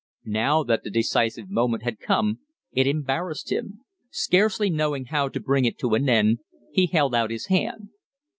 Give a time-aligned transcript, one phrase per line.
[0.25, 2.39] Now that the decisive moment had come,
[2.71, 3.81] it embarrassed him.
[4.09, 6.39] Scarcely knowing how to bring it to an end,
[6.71, 7.89] he held out his hand.